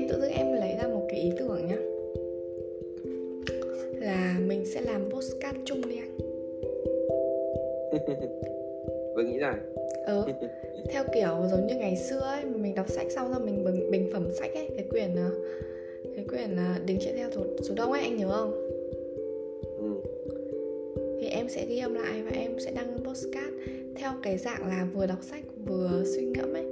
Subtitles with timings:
[0.00, 1.76] em tự dưng em lấy ra một cái ý tưởng nhá.
[4.00, 6.18] Là mình sẽ làm postcard chung đi anh.
[9.16, 9.54] Vừa nghĩ ra.
[10.06, 10.22] Ừ.
[10.90, 14.10] Theo kiểu giống như ngày xưa ấy mình đọc sách xong rồi mình bình, bình
[14.12, 15.30] phẩm sách ấy cái quyển ờ,
[16.16, 18.52] cái quyển ờ, đính chuyện theo số, số đông ấy anh nhớ không?
[19.78, 20.10] Ừ.
[21.20, 23.54] thì em sẽ ghi âm lại và em sẽ đăng postcard
[23.96, 26.64] theo cái dạng là vừa đọc sách vừa suy ngẫm ấy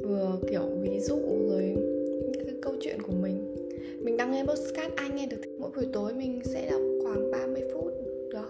[0.00, 1.18] vừa kiểu ví dụ
[1.50, 1.93] rồi
[2.64, 3.56] câu chuyện của mình.
[4.02, 7.62] Mình đang nghe podcast, Ai nghe được mỗi buổi tối mình sẽ đọc khoảng 30
[7.72, 7.92] phút
[8.32, 8.46] đó.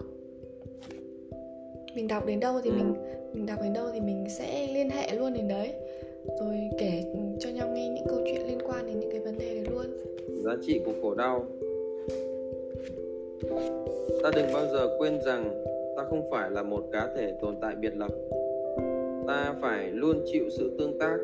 [1.95, 2.93] mình đọc đến đâu thì mình
[3.33, 5.73] mình đọc đến đâu thì mình sẽ liên hệ luôn đến đấy.
[6.39, 7.03] Rồi kể
[7.39, 9.85] cho nhau nghe những câu chuyện liên quan đến những cái vấn đề đấy luôn.
[10.43, 11.45] Giá trị của khổ đau.
[14.23, 15.63] Ta đừng bao giờ quên rằng
[15.97, 18.11] ta không phải là một cá thể tồn tại biệt lập.
[19.27, 21.17] Ta phải luôn chịu sự tương tác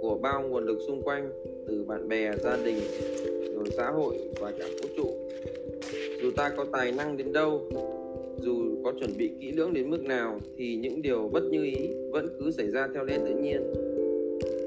[0.00, 1.30] của bao nguồn lực xung quanh
[1.66, 2.76] từ bạn bè, gia đình,
[3.54, 5.06] rồi xã hội và cả vũ trụ.
[6.22, 7.60] Dù ta có tài năng đến đâu,
[8.38, 8.54] dù
[8.84, 12.28] có chuẩn bị kỹ lưỡng đến mức nào, thì những điều bất như ý vẫn
[12.38, 13.72] cứ xảy ra theo lẽ tự nhiên.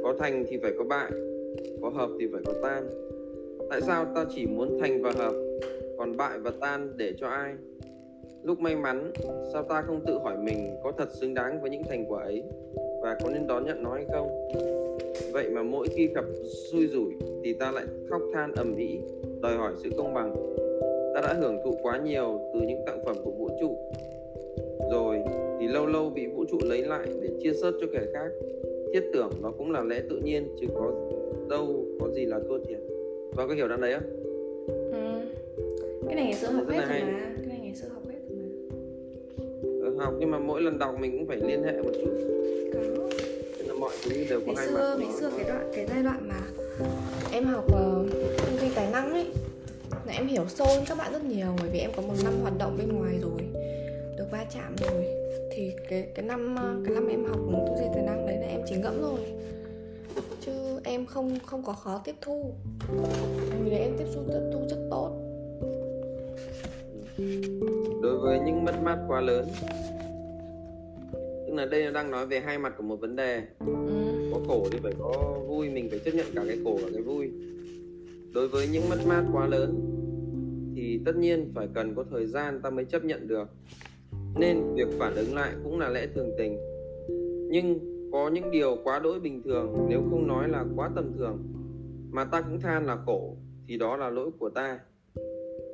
[0.03, 1.11] Có thành thì phải có bại,
[1.81, 2.89] có hợp thì phải có tan.
[3.69, 5.33] Tại sao ta chỉ muốn thành và hợp,
[5.97, 7.53] còn bại và tan để cho ai?
[8.43, 9.11] Lúc may mắn,
[9.53, 12.43] sao ta không tự hỏi mình có thật xứng đáng với những thành quả ấy?
[13.01, 14.27] Và có nên đón nhận nó hay không?
[15.35, 16.25] Vậy mà mỗi khi gặp
[16.71, 18.99] xui rủi thì ta lại khóc than ầm ĩ
[19.41, 20.35] đòi hỏi sự công bằng.
[21.13, 23.77] Ta đã hưởng thụ quá nhiều từ những tặng phẩm của vũ trụ.
[24.91, 25.19] Rồi
[25.59, 28.31] thì lâu lâu bị vũ trụ lấy lại để chia sớt cho kẻ khác.
[28.93, 30.91] Thiết tưởng nó cũng là lẽ tự nhiên chứ có
[31.49, 32.79] đâu có gì là thua thiệt.
[33.35, 34.09] Và có hiểu đoạn đấy không?
[34.91, 35.21] Ừ.
[36.05, 37.35] cái này ngày xưa học hết rồi mà.
[37.37, 38.45] Cái này ngày xưa học hết rồi mà.
[39.81, 42.09] Ừ, học nhưng mà mỗi lần đọc mình cũng phải liên hệ một chút.
[42.73, 42.79] Có
[43.85, 46.29] mọi thứ đều có ngày hai xưa mặt ngày xưa cái đoạn cái giai đoạn
[46.29, 46.41] mà
[47.31, 48.09] em học uh,
[48.59, 49.25] doanh tài năng ấy
[50.05, 52.33] là em hiểu sâu hơn các bạn rất nhiều bởi vì em có một năm
[52.41, 53.41] hoạt động bên ngoài rồi
[54.17, 55.05] được va chạm rồi.
[55.51, 58.47] Thì cái cái năm ờ, cái năm em học tư duy tài năng đấy là
[58.47, 59.19] em chỉ ngẫm rồi
[60.45, 60.51] chứ
[60.83, 62.53] em không không có khó tiếp thu.
[63.63, 65.11] Vì đấy em tiếp thu tiếp thu rất tốt.
[68.01, 69.47] Đối với những mất mát quá lớn
[71.55, 73.41] là đây nó đang nói về hai mặt của một vấn đề.
[73.59, 73.73] Ừ.
[74.33, 77.01] có khổ thì phải có vui mình phải chấp nhận cả cái khổ và cái
[77.01, 77.29] vui.
[78.33, 79.75] Đối với những mất mát quá lớn
[80.75, 83.47] thì tất nhiên phải cần có thời gian ta mới chấp nhận được.
[84.39, 86.57] Nên việc phản ứng lại cũng là lẽ thường tình.
[87.51, 87.79] Nhưng
[88.11, 91.37] có những điều quá đỗi bình thường nếu không nói là quá tầm thường
[92.11, 93.35] mà ta cũng than là khổ
[93.67, 94.79] thì đó là lỗi của ta.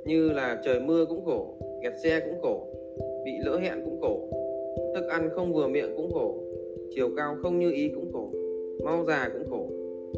[0.06, 2.68] Như là trời mưa cũng khổ kẹt xe cũng khổ
[3.26, 4.30] bị lỡ hẹn cũng khổ
[4.96, 6.36] thức ăn không vừa miệng cũng khổ,
[6.96, 8.30] chiều cao không như ý cũng khổ,
[8.84, 9.68] mau già cũng khổ,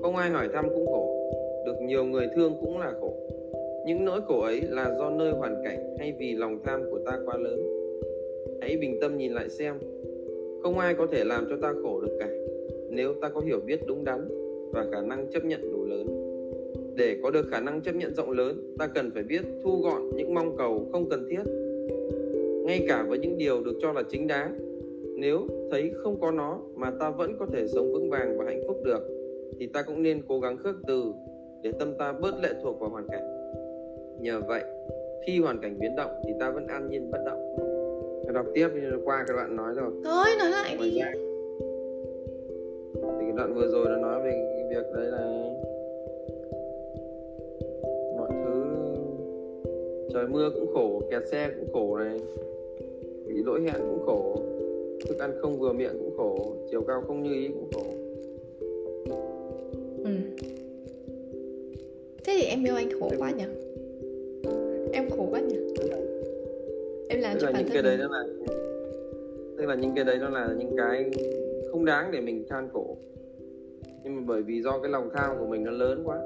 [0.01, 1.15] không ai hỏi thăm cũng khổ,
[1.65, 3.13] được nhiều người thương cũng là khổ.
[3.85, 7.19] Những nỗi khổ ấy là do nơi hoàn cảnh hay vì lòng tham của ta
[7.25, 7.59] quá lớn.
[8.61, 9.75] Hãy bình tâm nhìn lại xem,
[10.63, 12.29] không ai có thể làm cho ta khổ được cả,
[12.89, 14.27] nếu ta có hiểu biết đúng đắn
[14.73, 16.07] và khả năng chấp nhận đủ lớn.
[16.95, 20.01] Để có được khả năng chấp nhận rộng lớn, ta cần phải biết thu gọn
[20.15, 21.43] những mong cầu không cần thiết
[22.65, 24.57] ngay cả với những điều được cho là chính đáng
[25.17, 28.63] nếu thấy không có nó mà ta vẫn có thể sống vững vàng và hạnh
[28.67, 28.99] phúc được
[29.59, 31.13] thì ta cũng nên cố gắng khước từ
[31.63, 33.23] để tâm ta bớt lệ thuộc vào hoàn cảnh.
[34.19, 34.63] Nhờ vậy
[35.25, 37.55] khi hoàn cảnh biến động thì ta vẫn an nhiên bất động.
[38.33, 38.67] Đọc tiếp
[39.05, 39.91] qua cái đoạn nói rồi.
[40.05, 40.99] Thôi nói lại ngoài đi.
[40.99, 41.11] ra
[43.19, 45.49] thì cái đoạn vừa rồi nó nói về cái việc đấy là
[48.17, 48.63] mọi thứ
[50.13, 52.19] trời mưa cũng khổ kẹt xe cũng khổ này
[53.33, 54.35] bị lỗi hẹn cũng khổ.
[55.07, 56.55] Thức ăn không vừa miệng cũng khổ.
[56.71, 57.83] Chiều cao không như ý cũng khổ.
[60.03, 60.11] Ừ.
[62.25, 63.43] thế thì em yêu anh khổ quá nhỉ?
[64.93, 65.57] Em khổ quá nhỉ?
[67.09, 68.23] Em làm tức cho là bản những thân cái đấy nó là
[69.57, 71.11] tức là những cái đấy nó là những cái
[71.71, 72.97] không đáng để mình than khổ.
[74.03, 76.17] Nhưng mà bởi vì do cái lòng tham của mình nó lớn quá.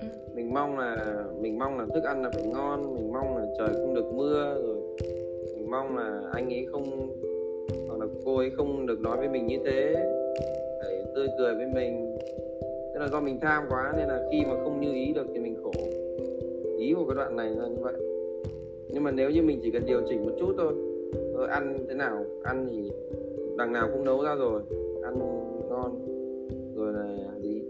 [0.00, 0.06] Ừ.
[0.34, 3.68] mình mong là mình mong là thức ăn là phải ngon mình mong là trời
[3.68, 4.73] không được mưa rồi
[5.64, 6.84] mình mong là anh ấy không,
[7.88, 9.94] hoặc là cô ấy không được nói với mình như thế,
[10.82, 12.16] để tươi cười với mình.
[12.92, 15.40] Nên là do mình tham quá nên là khi mà không như ý được thì
[15.40, 15.72] mình khổ.
[16.78, 17.94] Ý của cái đoạn này là như vậy.
[18.88, 20.72] Nhưng mà nếu như mình chỉ cần điều chỉnh một chút thôi
[21.34, 22.90] rồi ăn thế nào, ăn thì
[23.58, 24.62] đằng nào cũng nấu ra rồi,
[25.02, 25.18] ăn
[25.68, 26.06] ngon,
[26.76, 27.62] rồi là gì.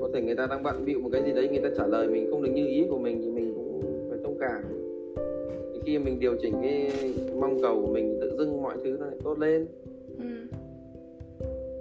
[0.00, 2.08] Có thể người ta đang bận bịu một cái gì đấy, người ta trả lời
[2.08, 3.80] mình không được như ý của mình thì mình cũng
[4.10, 4.83] phải thông cảm
[5.86, 6.90] khi mình điều chỉnh cái
[7.40, 9.66] mong cầu của mình tự dưng mọi thứ nó lại tốt lên
[10.18, 10.58] ừ.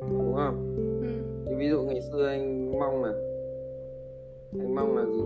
[0.01, 0.69] đúng không
[1.01, 1.07] Ừ.
[1.45, 3.13] thì ví dụ ngày xưa anh mong là
[4.59, 5.21] anh mong là gì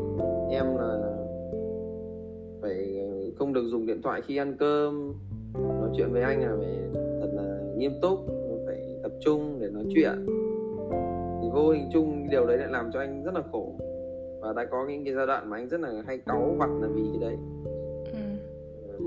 [0.55, 1.13] em là
[2.61, 3.01] phải
[3.39, 5.13] không được dùng điện thoại khi ăn cơm
[5.53, 6.75] nói chuyện với anh là phải
[7.21, 8.19] thật là nghiêm túc
[8.65, 10.25] phải tập trung để nói chuyện
[11.41, 13.73] thì vô hình chung điều đấy lại làm cho anh rất là khổ
[14.41, 16.87] và đã có những cái giai đoạn mà anh rất là hay cáu vặt là
[16.95, 17.37] vì cái đấy.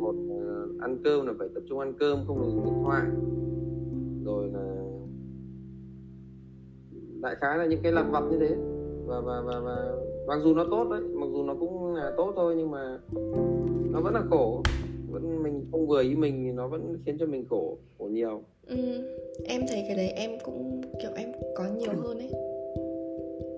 [0.00, 3.02] Một uh, ăn cơm là phải tập trung ăn cơm không được dùng điện thoại.
[4.25, 4.76] Rồi là
[7.23, 8.56] đại khái là những cái lặt vặt như thế.
[9.06, 9.97] Và và và và
[10.29, 12.99] mặc dù nó tốt đấy mặc dù nó cũng là tốt thôi nhưng mà
[13.93, 14.62] nó vẫn là khổ.
[15.11, 18.43] Vẫn mình không vừa ý mình thì nó vẫn khiến cho mình khổ khổ nhiều.
[18.67, 18.76] Ừ,
[19.44, 22.32] em thấy cái đấy em cũng kiểu em có nhiều hơn ấy.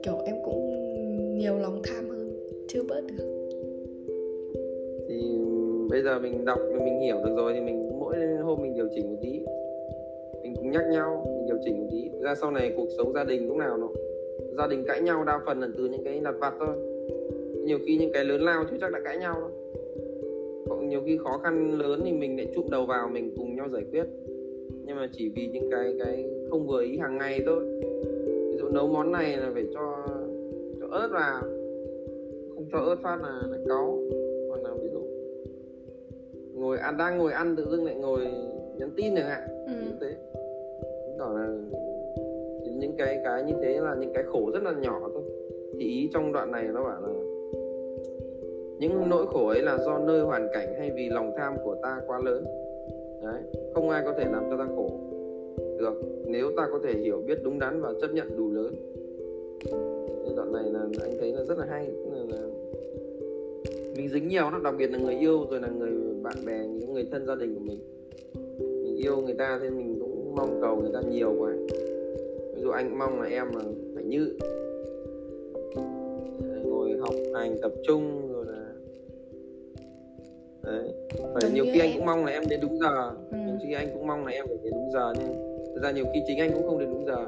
[0.02, 0.72] Kiểu em cũng
[1.38, 3.48] nhiều lòng tham hơn chưa bớt được.
[5.08, 5.38] Thì
[5.92, 9.10] bây giờ mình đọc, mình hiểu được rồi thì mình mỗi hôm mình điều chỉnh
[9.10, 9.44] một tí.
[10.42, 12.10] Mình cũng nhắc nhau, mình điều chỉnh một tí.
[12.20, 13.88] Ra sau này cuộc sống gia đình lúc nào nó
[14.58, 16.76] gia đình cãi nhau đa phần là từ những cái lặt vặt thôi.
[17.64, 19.50] Nhiều khi những cái lớn lao chứ chắc đã cãi nhau đâu
[20.68, 23.68] còn nhiều khi khó khăn lớn thì mình lại chụm đầu vào mình cùng nhau
[23.72, 24.04] giải quyết.
[24.86, 27.64] Nhưng mà chỉ vì những cái cái không vừa ý hàng ngày thôi.
[28.50, 30.06] Ví dụ nấu món này là phải cho
[30.80, 31.42] cho ớt vào.
[32.54, 33.98] Không cho ớt phát là lại cáu
[36.62, 38.26] ngồi ăn đang ngồi ăn tự dưng lại ngồi
[38.76, 39.42] nhắn tin chẳng hạn.
[39.66, 39.72] Ừ.
[39.84, 40.14] như thế.
[41.18, 41.46] Đó là
[42.80, 45.22] những cái cái như thế là những cái khổ rất là nhỏ thôi.
[45.78, 47.08] Thì ý trong đoạn này nó bảo là
[48.78, 52.00] những nỗi khổ ấy là do nơi hoàn cảnh hay vì lòng tham của ta
[52.06, 52.44] quá lớn.
[53.24, 53.42] Đấy.
[53.74, 54.90] không ai có thể làm cho ta khổ.
[55.78, 55.94] Được
[56.26, 58.74] nếu ta có thể hiểu biết đúng đắn và chấp nhận đủ lớn.
[60.24, 61.86] Nên đoạn này là anh thấy là rất là hay.
[61.86, 62.42] Là, là
[63.96, 66.92] mình dính nhiều lắm đặc biệt là người yêu rồi là người bạn bè những
[66.92, 67.78] người thân gia đình của mình.
[68.58, 71.52] Mình yêu người ta thì mình cũng mong cầu người ta nhiều quá.
[72.54, 73.62] Ví dụ anh mong là em là
[73.94, 74.36] phải như.
[76.64, 78.32] Ngồi học hành tập trung
[80.62, 83.12] đấy phải Đúng nhiều khi anh cũng mong là em đến đúng giờ.
[83.30, 83.36] Ừ.
[83.46, 85.32] nhiều khi anh cũng mong là em phải đến đúng giờ nhưng
[85.74, 87.26] thực ra nhiều khi chính anh cũng không đến đúng giờ.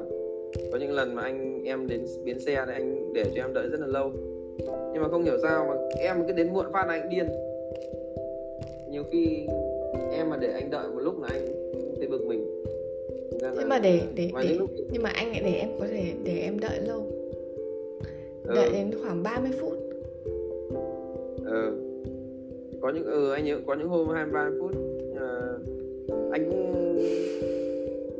[0.71, 3.67] Có những lần mà anh em đến bến xe thì anh để cho em đợi
[3.71, 4.11] rất là lâu.
[4.93, 7.25] Nhưng mà không hiểu sao mà em cứ đến muộn phát là anh điên
[8.95, 9.47] nhiều khi
[10.11, 11.45] em mà để anh đợi một lúc là anh
[11.97, 12.63] thấy bực mình.
[13.41, 14.69] Thế mà để để, để lúc...
[14.91, 17.07] nhưng mà anh lại để em có thể để em đợi lâu.
[18.43, 18.55] Ừ.
[18.55, 19.73] đợi đến khoảng 30 phút.
[21.45, 21.71] Ừ.
[22.81, 24.71] Có những ừ anh nhớ có những hôm 23 phút
[25.19, 25.29] à,
[26.31, 26.95] anh cũng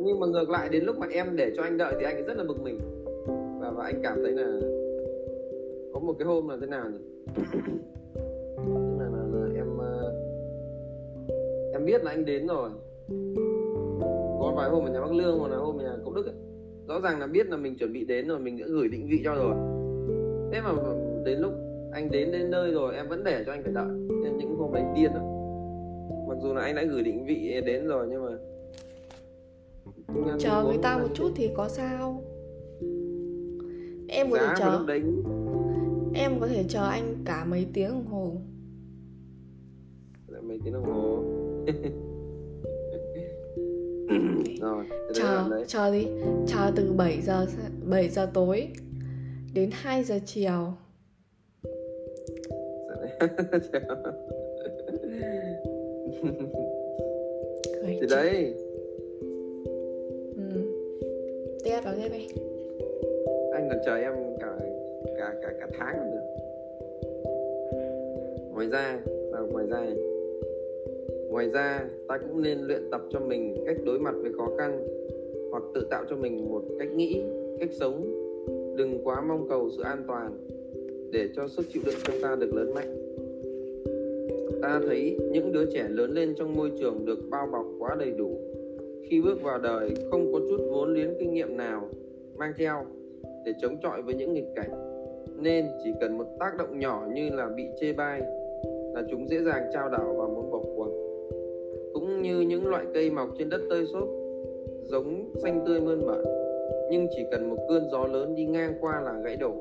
[0.05, 2.37] nhưng mà ngược lại đến lúc mà em để cho anh đợi thì anh rất
[2.37, 2.79] là bực mình.
[3.61, 4.59] Và và anh cảm thấy là
[5.93, 6.99] có một cái hôm là thế nào nhỉ
[11.85, 12.69] biết là anh đến rồi.
[14.39, 16.35] Có vài hôm ở nhà Bắc Lương hoặc là hôm ở nhà Cốc Đức ấy.
[16.87, 19.21] rõ ràng là biết là mình chuẩn bị đến rồi mình đã gửi định vị
[19.23, 19.55] cho rồi.
[20.51, 20.71] Thế mà
[21.25, 21.51] đến lúc
[21.91, 23.87] anh đến đến nơi rồi em vẫn để cho anh phải đợi.
[24.23, 25.23] Nên những hôm đấy điên lắm.
[26.27, 28.31] Mặc dù là anh đã gửi định vị đến rồi nhưng mà
[30.39, 32.21] chờ người ta một chút thì có sao.
[34.09, 34.85] Em có thể chờ.
[34.87, 35.01] đấy...
[36.13, 38.31] em có thể chờ anh cả mấy tiếng đồng hồ.
[40.27, 41.23] Lại mấy tiếng đồng hồ
[44.59, 46.07] rồi chờ chờ đi.
[46.47, 47.45] Chờ từ 7 giờ
[47.89, 48.67] 7 giờ tối
[49.53, 50.73] đến 2 giờ chiều.
[57.85, 58.53] Thì đấy.
[60.35, 60.43] Ừ.
[61.63, 62.27] tiếp vào tiếp đi.
[63.53, 64.57] Anh còn chờ em cả
[65.17, 66.21] cả cả cả tháng nữa.
[68.53, 68.99] Ngoài ra
[69.33, 69.85] à, ngoài ra
[71.35, 74.87] ngoài ra, ta cũng nên luyện tập cho mình cách đối mặt với khó khăn,
[75.51, 77.23] hoặc tự tạo cho mình một cách nghĩ,
[77.59, 78.03] cách sống.
[78.77, 80.37] Đừng quá mong cầu sự an toàn
[81.11, 83.17] để cho sức chịu đựng trong ta được lớn mạnh.
[84.61, 88.11] Ta thấy những đứa trẻ lớn lên trong môi trường được bao bọc quá đầy
[88.11, 88.37] đủ.
[89.09, 91.89] Khi bước vào đời, không có chút vốn liếng kinh nghiệm nào
[92.37, 92.85] mang theo
[93.45, 94.71] để chống chọi với những nghịch cảnh.
[95.41, 98.21] Nên chỉ cần một tác động nhỏ như là bị chê bai
[98.93, 100.54] là chúng dễ dàng trao đảo và muốn bỏ
[102.25, 104.07] như những loại cây mọc trên đất tơi xốp,
[104.83, 106.23] giống xanh tươi mơn mởn,
[106.91, 109.53] nhưng chỉ cần một cơn gió lớn đi ngang qua là gãy đổ.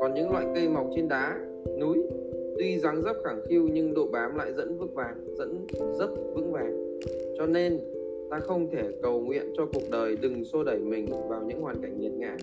[0.00, 1.38] Còn những loại cây mọc trên đá,
[1.80, 1.98] núi,
[2.58, 5.66] tuy dáng dấp khẳng khiu nhưng độ bám lại dẫn vững vàng, dẫn
[5.98, 6.98] dấp vững vàng.
[7.38, 7.78] Cho nên,
[8.30, 11.76] ta không thể cầu nguyện cho cuộc đời đừng xô đẩy mình vào những hoàn
[11.82, 12.36] cảnh nghiệt ngã,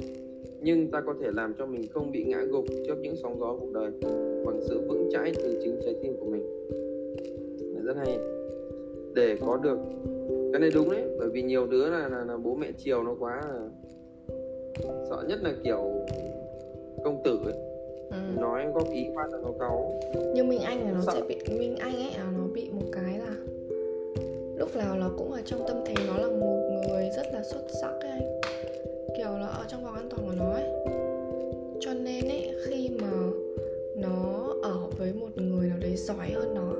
[0.61, 3.57] nhưng ta có thể làm cho mình không bị ngã gục trước những sóng gió
[3.59, 3.91] cuộc đời
[4.45, 6.43] bằng sự vững chãi từ chính trái tim của mình.
[7.83, 8.17] Rất hay
[9.15, 9.77] để có được.
[10.51, 13.15] Cái này đúng đấy bởi vì nhiều đứa là, là, là bố mẹ chiều nó
[13.19, 13.69] quá là
[15.09, 16.05] sợ nhất là kiểu
[17.03, 17.53] công tử ấy.
[18.09, 18.41] Ừ.
[18.41, 19.93] nói góp ý qua là nó cáu.
[20.35, 21.11] Nhưng minh anh là nó Sợ.
[21.15, 23.35] sẽ bị minh anh ấy là nó bị một cái là
[24.57, 27.61] lúc nào nó cũng ở trong tâm thế nó là một người rất là xuất
[27.81, 28.39] sắc ấy anh.
[29.17, 30.63] Kiểu là ở trong vòng an toàn của nó ấy.
[31.79, 33.11] Cho nên ấy khi mà
[33.95, 36.73] nó ở với một người nào đấy giỏi hơn nó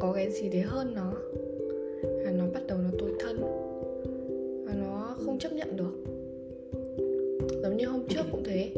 [0.00, 1.12] có cái gì đấy hơn nó.
[2.24, 3.40] Và nó bắt đầu nó tủi thân.
[4.66, 5.92] Và nó không chấp nhận được.
[7.62, 8.70] Giống như hôm trước cũng thế.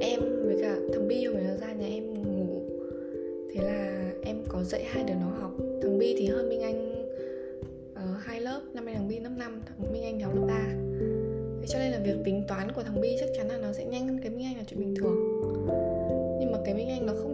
[0.00, 2.60] Em với cả thằng bi hôm nó ra nhà em ngủ.
[3.52, 5.52] Thế là em có dạy hai đứa nó học.
[5.82, 7.04] Thằng bi thì hơn minh anh
[7.92, 10.74] uh, hai lớp năm nay thằng bi lớp năm thằng minh anh học lớp ba.
[11.60, 13.84] Thế cho nên là việc tính toán của thằng bi chắc chắn là nó sẽ
[13.84, 15.16] nhanh hơn cái minh anh là chuyện bình thường.
[16.40, 17.27] Nhưng mà cái minh anh nó không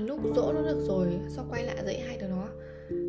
[0.00, 2.48] đến lúc dỗ nó được rồi Sau quay lại dạy hai đứa nó?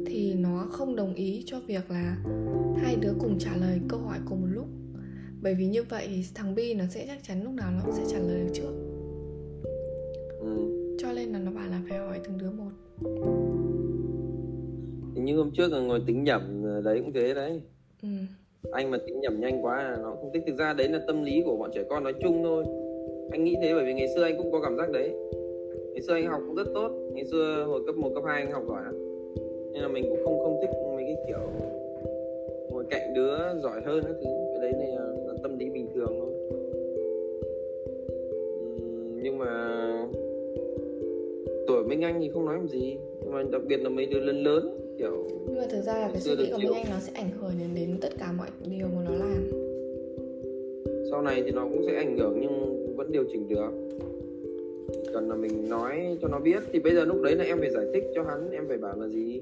[0.05, 2.17] Thì nó không đồng ý cho việc là
[2.77, 4.65] Hai đứa cùng trả lời câu hỏi cùng một lúc.
[5.41, 7.95] Bởi vì như vậy thì thằng Bi nó sẽ chắc chắn lúc nào nó cũng
[7.95, 8.71] sẽ trả lời được trước.
[10.39, 10.57] Ừ.
[10.99, 12.71] Cho nên là nó bảo là phải hỏi từng đứa một.
[15.15, 17.61] Như hôm trước là ngồi tính nhẩm đấy cũng thế đấy.
[18.01, 18.09] Ừ.
[18.71, 20.43] anh mà tính nhẩm nhanh quá là nó không thích.
[20.47, 22.65] Thực ra đấy là tâm lý của bọn trẻ con nói chung thôi.
[23.31, 25.13] Anh nghĩ thế bởi vì ngày xưa anh cũng có cảm giác đấy
[25.93, 26.91] ngày xưa anh học cũng rất tốt.
[27.13, 28.95] Ngày xưa hồi cấp 1, cấp 2 anh học giỏi lắm.
[29.73, 31.39] Nên là mình cũng không không thích mấy cái kiểu
[32.69, 34.29] ngồi cạnh đứa giỏi hơn các thứ.
[34.51, 36.31] Cái đấy này là, là tâm lý bình thường thôi.
[39.23, 39.51] Nhưng mà
[41.67, 42.97] tuổi Minh Anh thì không nói làm gì.
[43.21, 46.09] Nhưng mà đặc biệt là mấy đứa lớn lớn kiểu nhưng mà thực ra là
[46.13, 48.47] cái suy nghĩ của Minh Anh nó sẽ ảnh hưởng đến đến tất cả mọi
[48.65, 49.51] điều mà nó làm.
[51.11, 53.71] Sau này thì nó cũng sẽ ảnh hưởng nhưng vẫn điều chỉnh được
[55.13, 56.63] cần là mình nói cho nó biết.
[56.71, 58.95] Thì bây giờ lúc đấy là em phải giải thích cho hắn em phải bảo
[58.97, 59.41] là gì?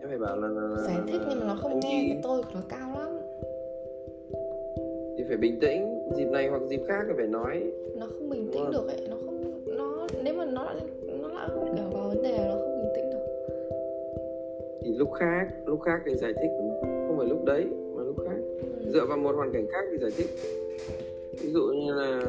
[0.00, 2.48] Em phải bảo là, là giải thích nhưng mà nó không nghe cái tôi của
[2.54, 3.10] nó cao lắm.
[5.18, 7.72] Thì phải bình tĩnh dịp này hoặc dịp khác thì phải nói.
[7.96, 10.72] Nó không bình tĩnh được ấy nó không nó nếu mà nó
[11.06, 13.26] nó đã kiểu vào vấn đề nó không bình tĩnh được.
[14.82, 16.50] Thì lúc khác lúc khác thì giải thích
[17.06, 17.64] không phải lúc đấy
[17.96, 18.36] mà lúc khác.
[18.60, 18.90] Ừ.
[18.92, 20.26] dựa vào một hoàn cảnh khác thì giải thích.
[21.42, 22.20] Ví dụ như là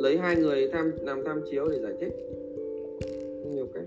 [0.00, 2.12] lấy hai người tham làm tham chiếu để giải thích.
[3.54, 3.84] Nhiều cách.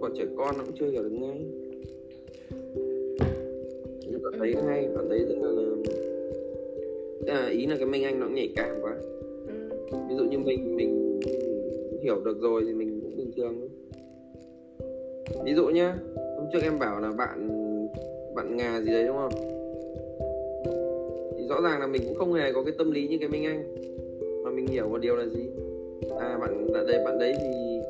[0.00, 1.40] Bọn trẻ con nó cũng chưa hiểu được ngay.
[4.08, 5.50] Nhưng bạn thấy hay bạn thấy rất là,
[7.20, 8.96] là ý là cái minh anh nó nhạy cảm quá.
[9.46, 9.98] Ừ.
[10.08, 11.20] ví dụ như mình mình
[12.02, 13.68] hiểu được rồi thì mình cũng bình thường
[15.44, 15.96] ví dụ nhá
[16.36, 17.48] hôm trước em bảo là bạn
[18.34, 19.32] bạn ngà gì đấy đúng không?
[21.38, 23.44] Thì rõ ràng là mình cũng không hề có cái tâm lý như cái minh
[23.44, 23.74] anh
[24.50, 25.50] mà mình hiểu một điều là gì?
[26.20, 27.80] À bạn bạn đấy bạn đấy thì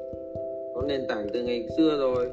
[0.74, 2.26] có nền tảng từ ngày xưa rồi.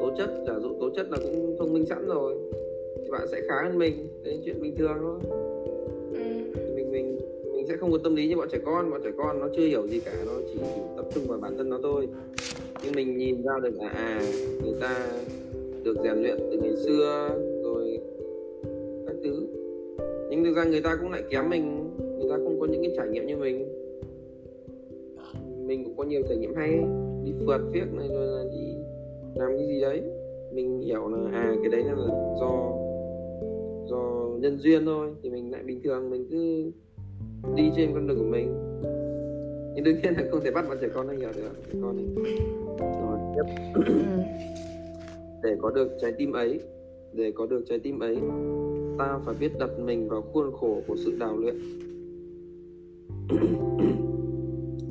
[0.00, 2.34] Tố chất giả dụ tố chất là cũng thông minh sẵn rồi.
[3.02, 5.18] Thì bạn sẽ khá hơn mình đấy chuyện bình thường thôi.
[6.12, 6.20] Ừ.
[6.74, 7.18] mình mình
[7.52, 8.90] mình sẽ không có tâm lý như bọn trẻ con.
[8.90, 10.60] Bọn trẻ con nó chưa hiểu gì cả nó chỉ
[10.96, 12.08] tập trung vào bản thân nó thôi.
[12.84, 14.22] Nhưng mình nhìn ra được là à
[14.62, 15.06] người ta
[15.82, 17.28] được rèn luyện từ ngày xưa
[17.62, 17.98] rồi
[19.06, 19.46] các thứ.
[20.30, 21.90] Nhưng thực ra người ta cũng lại kém mình
[22.34, 23.68] ta không có những cái trải nghiệm như mình.
[25.66, 26.70] Mình cũng có nhiều trải nghiệm hay.
[27.24, 28.74] Đi phượt viết này rồi là đi
[29.34, 30.02] làm cái gì đấy.
[30.52, 31.94] Mình hiểu là à cái đấy là
[32.40, 32.72] do
[33.88, 36.70] do nhân duyên thôi thì mình lại bình thường mình cứ
[37.54, 38.54] đi trên con đường của mình.
[39.74, 41.96] Nhưng đương nhiên là không thể bắt bọn trẻ con nó hiểu được trẻ con
[41.96, 42.06] này.
[42.78, 43.42] Rồi tiếp.
[45.42, 46.60] Để có được trái tim ấy
[47.12, 48.16] để có được trái tim ấy
[48.98, 51.54] ta phải biết đặt mình vào khuôn khổ của sự đào luyện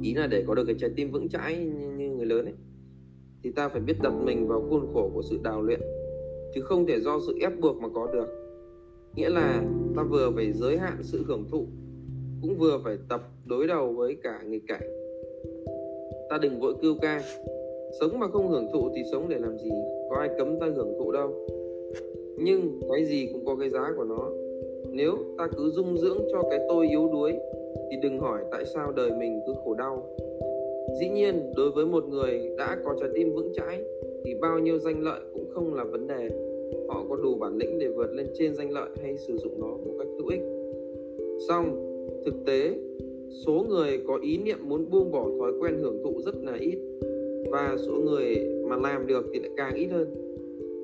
[0.01, 2.53] ý là để có được cái trái tim vững chãi như, như người lớn ấy
[3.43, 5.79] thì ta phải biết đặt mình vào khuôn khổ của sự đào luyện
[6.55, 8.27] chứ không thể do sự ép buộc mà có được.
[9.15, 9.63] Nghĩa là
[9.95, 11.65] ta vừa phải giới hạn sự hưởng thụ
[12.41, 14.83] cũng vừa phải tập đối đầu với cả nghịch cảnh.
[16.29, 17.21] Ta đừng vội cưu ca
[17.99, 19.69] sống mà không hưởng thụ thì sống để làm gì?
[20.09, 21.47] Có ai cấm ta hưởng thụ đâu.
[22.37, 24.29] Nhưng cái gì cũng có cái giá của nó.
[24.91, 27.33] Nếu ta cứ dung dưỡng cho cái tôi yếu đuối
[27.91, 30.15] thì đừng hỏi tại sao đời mình cứ khổ đau.
[30.99, 33.83] Dĩ nhiên, đối với một người đã có trái tim vững chãi,
[34.23, 36.29] thì bao nhiêu danh lợi cũng không là vấn đề.
[36.87, 39.67] Họ có đủ bản lĩnh để vượt lên trên danh lợi hay sử dụng nó
[39.67, 40.41] một cách hữu ích.
[41.47, 42.73] Song, thực tế,
[43.45, 46.77] số người có ý niệm muốn buông bỏ thói quen hưởng thụ rất là ít,
[47.51, 48.35] và số người
[48.69, 50.07] mà làm được thì lại càng ít hơn.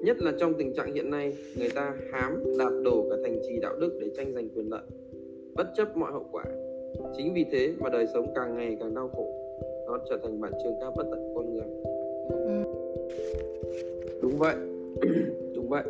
[0.04, 3.60] Nhất là trong tình trạng hiện nay, người ta hám đạp đổ cả thành trì
[3.62, 4.82] đạo đức để tranh giành quyền lợi.
[5.56, 6.46] Bất chấp mọi hậu quả
[7.18, 9.28] chính vì thế mà đời sống càng ngày càng đau khổ,
[9.88, 11.68] nó trở thành bản chương ca bất tận con người.
[12.30, 12.64] Ừ.
[14.22, 14.56] đúng vậy
[15.56, 15.84] đúng vậy.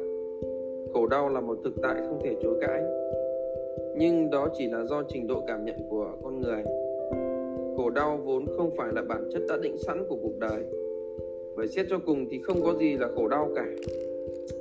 [0.93, 2.83] Khổ đau là một thực tại không thể chối cãi.
[3.97, 6.63] Nhưng đó chỉ là do trình độ cảm nhận của con người.
[7.77, 10.63] Khổ đau vốn không phải là bản chất đã định sẵn của cuộc đời.
[11.55, 13.65] Bởi xét cho cùng thì không có gì là khổ đau cả.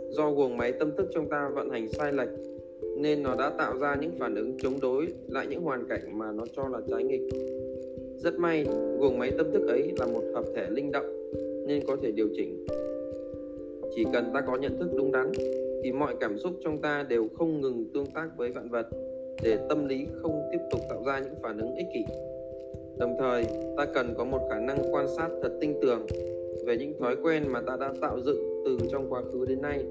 [0.08, 2.28] Do guồng máy tâm thức trong ta vận hành sai lệch
[3.00, 6.32] nên nó đã tạo ra những phản ứng chống đối lại những hoàn cảnh mà
[6.32, 7.22] nó cho là trái nghịch.
[8.18, 8.66] Rất may,
[8.98, 11.30] guồng máy tâm thức ấy là một hợp thể linh động,
[11.66, 12.66] nên có thể điều chỉnh.
[13.94, 15.32] Chỉ cần ta có nhận thức đúng đắn,
[15.82, 18.86] thì mọi cảm xúc trong ta đều không ngừng tương tác với vạn vật,
[19.42, 22.04] để tâm lý không tiếp tục tạo ra những phản ứng ích kỷ.
[22.98, 23.44] Đồng thời,
[23.76, 26.06] ta cần có một khả năng quan sát thật tinh tường
[26.66, 29.84] về những thói quen mà ta đã tạo dựng từ trong quá khứ đến nay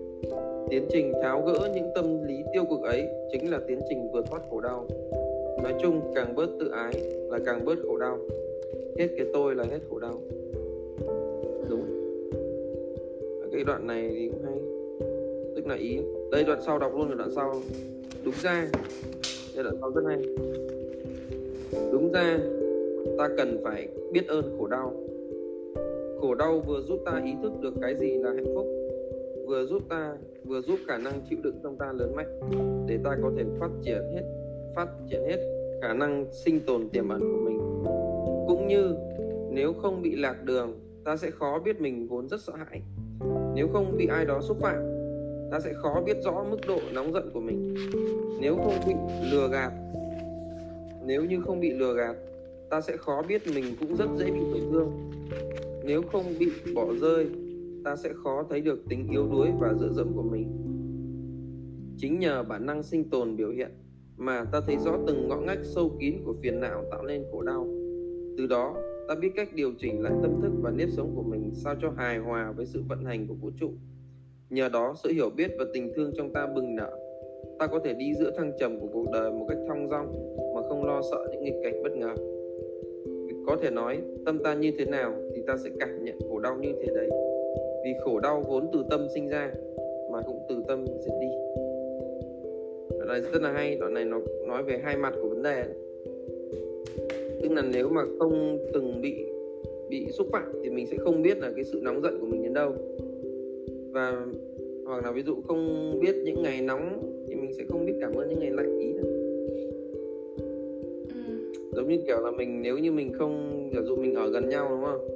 [0.69, 4.25] tiến trình tháo gỡ những tâm lý tiêu cực ấy chính là tiến trình vượt
[4.29, 4.88] thoát khổ đau.
[5.63, 6.93] Nói chung, càng bớt tự ái
[7.29, 8.17] là càng bớt khổ đau.
[8.97, 10.21] Hết cái tôi là hết khổ đau.
[11.69, 11.86] Đúng.
[13.51, 14.59] Cái đoạn này thì cũng hay.
[15.55, 15.97] Tức là ý,
[16.31, 17.53] đây đoạn sau đọc luôn rồi đoạn sau.
[18.25, 18.67] Đúng ra,
[19.55, 20.17] đây đoạn sau rất hay.
[21.91, 22.39] Đúng ra,
[23.17, 24.93] ta cần phải biết ơn khổ đau.
[26.21, 28.76] Khổ đau vừa giúp ta ý thức được cái gì là hạnh phúc
[29.48, 30.13] vừa giúp ta,
[30.46, 32.39] vừa giúp khả năng chịu đựng trong ta lớn mạnh,
[32.88, 34.24] để ta có thể phát triển hết,
[34.75, 35.38] phát triển hết
[35.82, 37.58] khả năng sinh tồn tiềm ẩn của mình.
[38.48, 38.96] Cũng như,
[39.51, 42.82] nếu không bị lạc đường, ta sẽ khó biết mình vốn rất sợ hãi.
[43.56, 44.84] Nếu không bị ai đó xúc phạm,
[45.51, 47.75] ta sẽ khó biết rõ mức độ nóng giận của mình.
[48.42, 48.94] Nếu không bị
[49.32, 49.72] lừa gạt,
[51.06, 52.16] nếu như không bị lừa gạt,
[52.70, 54.92] ta sẽ khó biết mình cũng rất dễ bị tổn thương.
[55.84, 57.27] Nếu không bị bỏ rơi
[57.84, 60.48] ta sẽ khó thấy được tính yếu đuối và dựa dẫm của mình.
[61.98, 63.72] Chính nhờ bản năng sinh tồn biểu hiện
[64.17, 67.41] mà ta thấy rõ từng ngõ ngách sâu kín của phiền não tạo nên khổ
[67.41, 67.67] đau.
[68.37, 68.75] Từ đó,
[69.07, 71.90] ta biết cách điều chỉnh lại tâm thức và nếp sống của mình sao cho
[71.90, 73.70] hài hòa với sự vận hành của vũ trụ.
[74.50, 76.92] Nhờ đó, sự hiểu biết và tình thương trong ta bừng nở.
[77.59, 80.61] Ta có thể đi giữa thăng trầm của cuộc đời một cách thong dong mà
[80.70, 82.16] không lo sợ những nghịch cảnh bất ngờ.
[83.48, 86.57] Có thể nói, tâm ta như thế nào thì ta sẽ cảm nhận khổ đau
[86.57, 87.09] như thế đấy
[87.87, 89.51] vì khổ đau vốn từ tâm sinh ra
[90.11, 91.27] mà cũng từ tâm diệt đi.
[92.97, 95.63] Đoạn này rất là hay đoạn này nó nói về hai mặt của vấn đề.
[97.41, 99.25] Tức là nếu mà không từng bị
[99.89, 102.43] bị xúc phạm thì mình sẽ không biết là cái sự nóng giận của mình
[102.43, 102.73] đến đâu.
[103.91, 104.25] Và
[104.85, 108.13] hoặc là ví dụ không biết những ngày nóng thì mình sẽ không biết cảm
[108.13, 109.09] ơn những ngày lạnh ý nữa.
[111.75, 114.67] Giống như kiểu là mình nếu như mình không giả dụ mình ở gần nhau
[114.69, 115.07] đúng không?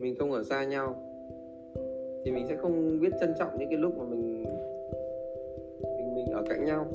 [0.00, 1.02] Mình không ở xa nhau
[2.26, 4.44] thì mình sẽ không biết trân trọng những cái lúc mà mình
[5.82, 6.86] mình mình ở cạnh nhau.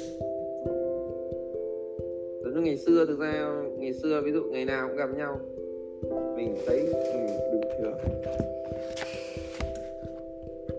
[2.44, 5.40] Giống như ngày xưa thực ra ngày xưa ví dụ ngày nào cũng gặp nhau
[6.36, 7.20] mình thấy ừ,
[7.52, 7.94] bình thường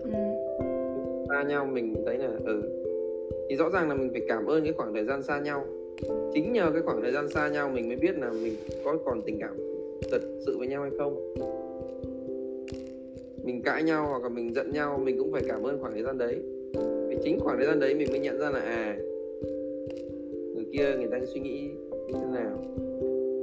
[0.03, 0.11] ừ.
[1.29, 2.61] xa nhau mình thấy là ừ.
[3.49, 5.65] Thì rõ ràng là mình phải cảm ơn cái khoảng thời gian xa nhau.
[6.33, 9.21] Chính nhờ cái khoảng thời gian xa nhau mình mới biết là mình có còn
[9.21, 9.57] tình cảm
[10.11, 11.33] thật sự với nhau hay không
[13.43, 16.03] mình cãi nhau hoặc là mình giận nhau, mình cũng phải cảm ơn khoảng thời
[16.03, 16.35] gian đấy.
[17.07, 18.97] Vì chính khoảng thời gian đấy mình mới nhận ra là à
[20.55, 21.69] người kia người ta suy nghĩ
[22.07, 22.57] như thế nào,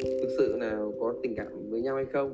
[0.00, 2.32] thực sự là có tình cảm với nhau hay không.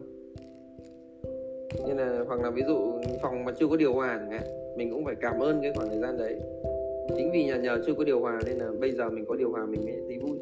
[1.86, 2.76] Như là, hoặc là ví dụ
[3.22, 5.88] phòng mà chưa có điều hòa chẳng hạn, mình cũng phải cảm ơn cái khoảng
[5.88, 6.40] thời gian đấy.
[7.16, 9.50] Chính vì nhà nhờ chưa có điều hòa nên là bây giờ mình có điều
[9.50, 10.38] hòa mình mới thấy vui.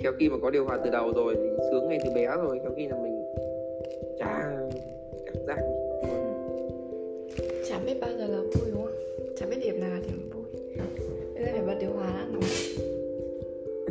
[0.00, 2.58] Khéo khi mà có điều hòa từ đầu rồi thì sướng ngay từ bé rồi,
[2.62, 3.07] khéo khi là mình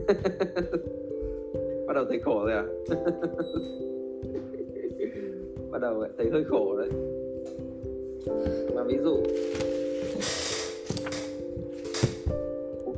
[1.87, 2.65] bắt đầu thấy khổ rồi à?
[5.71, 6.89] Bắt đầu thấy hơi khổ đấy.
[8.75, 9.23] Mà ví dụ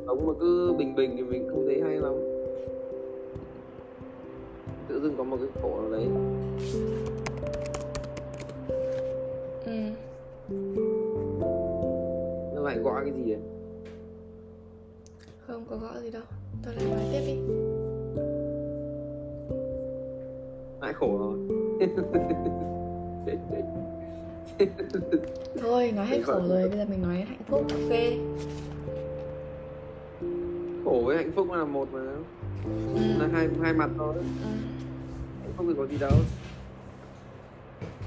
[0.08, 2.14] sống mà cứ bình bình thì mình không thấy hay lắm.
[4.88, 6.08] Tự dưng có một cái khổ nào đấy.
[9.66, 9.72] Ừ.
[12.56, 13.40] nó lại gõ cái gì đấy
[15.60, 16.22] không có gõ gì đâu.
[16.64, 17.36] Tôi lại nói tiếp đi.
[20.82, 21.38] Lại khổ rồi.
[25.62, 28.00] Thôi nói hết khổ rồi bây giờ mình nói hạnh phúc ok?
[30.86, 32.00] Khổ với hạnh phúc là một mà.
[32.96, 33.02] Ừ.
[33.20, 34.14] là hai hai mặt thôi.
[34.18, 34.22] Ừ.
[35.42, 36.12] hạnh phúc thì có gì đâu.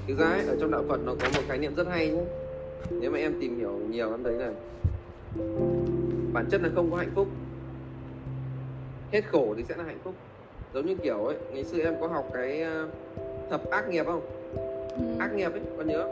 [0.07, 2.23] Thực ra ấy, ở trong đạo phật nó có một khái niệm rất hay nhé
[2.91, 4.51] nếu mà em tìm hiểu nhiều em thấy là
[6.33, 7.27] bản chất là không có hạnh phúc
[9.13, 10.13] hết khổ thì sẽ là hạnh phúc.
[10.73, 12.87] Giống như kiểu ấy ngày xưa em có học cái ờ,
[13.49, 14.21] thập ác nghiệp không?
[14.97, 15.03] Ừ.
[15.19, 16.07] ác nghiệp ấy còn nhớ.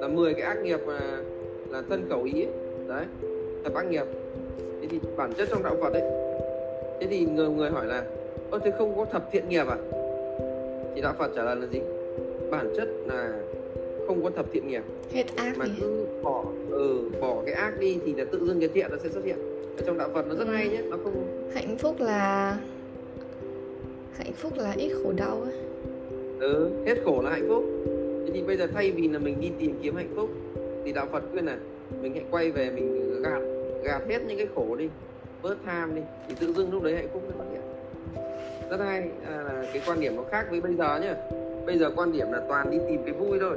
[0.00, 1.22] Là 10 cái ác nghiệp là
[1.70, 2.52] là thân khẩu ý ấy.
[2.88, 3.04] đấy
[3.64, 4.04] thập ác nghiệp.
[4.80, 6.02] Thế thì bản chất trong đạo Phật ấy
[7.00, 8.04] thế thì người người hỏi là
[8.50, 9.76] ơ thế không có thập thiện nghiệp à?
[10.94, 11.80] Thì đạo Phật trả lời là gì?
[12.50, 13.40] Bản chất là
[14.06, 14.82] không có thập thiện nghiệp.
[15.12, 18.68] Hết ác mà cứ bỏ ừ, bỏ cái ác đi thì là tự dưng cái
[18.68, 19.38] thiện nó sẽ xuất hiện
[19.76, 22.56] ở trong đạo Phật nó rất hay nhé nó không hạnh phúc là
[24.18, 25.54] hạnh phúc là ít khổ đau ấy.
[26.40, 27.64] Ừ, hết khổ là hạnh phúc.
[28.26, 30.30] Thế thì bây giờ thay vì là mình đi tìm kiếm hạnh phúc
[30.84, 31.58] thì đạo Phật khuyên là
[32.02, 33.40] mình hãy quay về mình gạt
[33.84, 34.88] gạt hết những cái khổ đi
[35.42, 37.60] bớt tham đi thì tự dưng lúc đấy hạnh phúc nó xuất hiện
[38.70, 39.10] rất hay.
[39.26, 41.14] À, là cái quan điểm nó khác với bây giờ nhá
[41.66, 43.56] bây giờ quan điểm là toàn đi tìm cái vui thôi.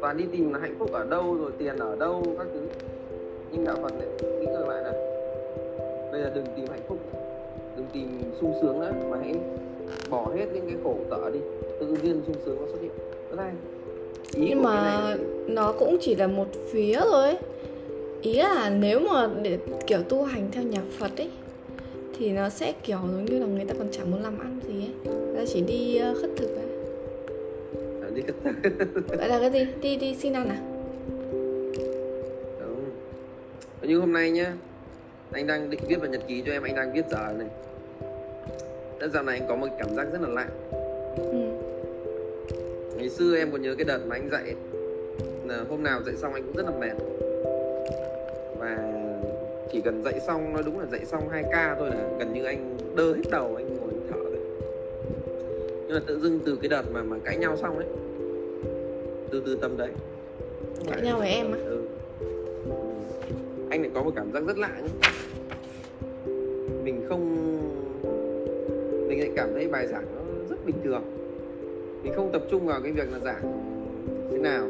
[0.00, 2.60] Toàn đi tìm là hạnh phúc ở đâu rồi tiền ở đâu các thứ.
[3.52, 5.09] Nhưng đạo Phật lại nghĩ ngược lại là
[6.20, 6.98] bây giờ đừng tìm hạnh phúc
[7.76, 8.08] đừng tìm
[8.40, 9.34] sung sướng nữa mà hãy
[10.10, 11.40] bỏ hết những cái khổ sở đi.
[11.80, 12.90] Tự nhiên sung sướng nó xuất hiện.
[13.30, 13.52] Rất hay
[14.34, 17.36] ý nhưng mà này nó cũng chỉ là một phía thôi.
[18.22, 21.30] Ý là nếu mà để kiểu tu hành theo nhạc Phật ấy
[22.18, 24.74] thì nó sẽ kiểu giống như là người ta còn chẳng muốn làm ăn gì
[24.74, 25.14] ấy.
[25.36, 26.66] Ta chỉ đi ờ, khất thực à
[28.02, 28.36] à, đi cất
[29.18, 29.66] gọi là cái gì?
[29.82, 30.58] Đi đi xin ăn à?
[32.60, 33.88] Đúng.
[33.88, 34.54] như hôm nay nhá
[35.32, 37.48] anh đang định viết vào nhật ký cho em anh đang viết giờ này.
[39.00, 40.46] Thế dạo này anh có một cảm giác rất là lạ.
[41.16, 41.38] Ừ.
[42.96, 44.54] ngày xưa em còn nhớ cái đợt mà anh dạy
[45.44, 46.94] là hôm nào dạy xong anh cũng rất là mệt.
[48.58, 48.92] Và
[49.72, 52.44] chỉ cần dạy xong nói đúng là dạy xong 2 ca thôi là gần như
[52.44, 54.16] anh đơ hết đầu anh ngồi thở.
[54.16, 54.40] Rồi
[55.86, 57.86] nhưng mà tự dưng từ cái đợt mà mà cãi nhau xong ấy
[59.30, 59.90] từ từ tâm đấy.
[60.90, 61.58] Cãi nhau với em á
[63.70, 64.88] anh lại có một cảm giác rất lạ nhé.
[66.84, 67.46] Mình không,
[69.08, 71.02] mình lại cảm thấy bài giảng nó rất bình thường.
[72.02, 73.42] Mình không tập trung vào cái việc là giảng
[74.30, 74.68] thế nào.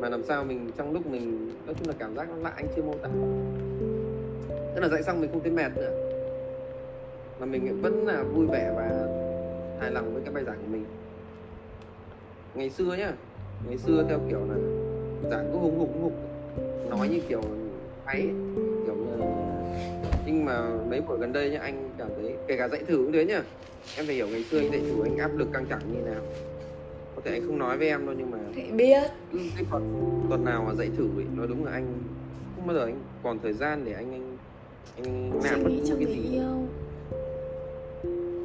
[0.00, 2.66] Mà làm sao mình, trong lúc mình, nói chung là cảm giác nó lạ, anh
[2.76, 3.08] chưa mô tả.
[4.74, 5.90] Tức là dạy xong mình không thấy mệt nữa.
[7.40, 9.08] Mà mình vẫn là vui vẻ và
[9.80, 10.84] hài lòng với cái bài giảng của mình.
[12.54, 13.12] Ngày xưa nhá,
[13.68, 14.56] ngày xưa theo kiểu là
[15.30, 16.12] giảng cứ hùng hục hùng hục.
[16.90, 17.40] Nói như kiểu
[18.12, 18.30] ấy.
[18.86, 19.24] Kiểu như
[20.26, 23.12] nhưng mà mấy buổi gần đây nhá anh cảm thấy kể cả dạy thử cũng
[23.12, 23.42] thế nhá.
[23.96, 26.22] Em phải hiểu ngày xưa anh dạy thử anh áp lực căng thẳng như nào.
[27.16, 29.02] Có thể anh không nói với em đâu nhưng mà thì biết.
[29.32, 31.86] Cứ cái tuần tuần nào mà dạy thử ấy, nói đúng là anh
[32.56, 34.36] không bao giờ anh còn thời gian để anh anh
[34.96, 36.30] anh làm bất cứ cái gì.
[36.32, 36.66] yêu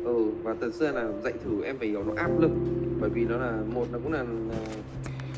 [0.06, 2.52] ừ và thật sự là dạy thử em phải hiểu nó áp lực.
[3.00, 4.60] Bởi vì nó là một là cũng là, là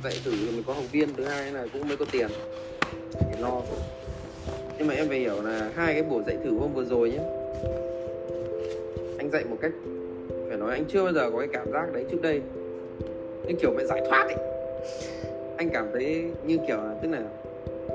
[0.04, 2.28] dạy thử thì mình có học viên thứ hai là cũng mới có tiền.
[3.14, 3.62] Để lo
[4.80, 7.20] nhưng mà em phải hiểu là hai cái buổi dạy thử hôm vừa rồi nhé.
[9.18, 9.72] Anh dạy một cách
[10.50, 12.42] phải nói anh chưa bao giờ có cái cảm giác đấy trước đây.
[13.48, 14.36] Như kiểu phải giải thoát ấy.
[15.58, 17.24] Anh cảm thấy như kiểu là tức là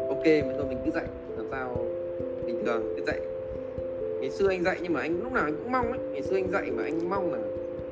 [0.08, 1.04] ok mà thôi mình cứ dạy
[1.36, 1.86] làm sao
[2.46, 3.20] bình thường cứ dạy.
[4.20, 5.98] Ngày xưa anh dạy nhưng mà anh lúc nào anh cũng mong ấy.
[6.12, 7.38] Ngày xưa anh dạy mà anh mong là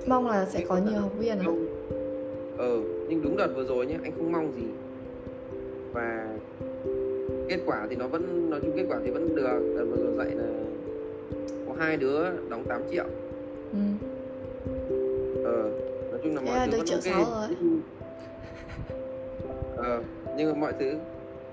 [0.07, 1.47] mong là sẽ có nhiều học viên à?
[2.59, 4.67] ờ nhưng đúng đợt vừa rồi nhé anh không mong gì.
[5.93, 6.29] Và
[7.53, 9.75] kết quả thì nó vẫn nói chung kết quả thì vẫn được.
[9.77, 10.45] Đợt vừa rồi dạy là
[11.67, 13.05] có hai đứa đóng 8 triệu.
[13.73, 13.79] Ừ.
[15.45, 15.71] ờ
[16.11, 17.29] nói chung là mọi là thứ vẫn ok.
[17.29, 17.57] rồi.
[19.77, 20.03] Ờ
[20.37, 20.93] nhưng mà mọi thứ